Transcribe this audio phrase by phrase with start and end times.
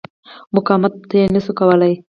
[0.55, 0.93] مقاومت
[1.33, 1.93] نه شو کولای.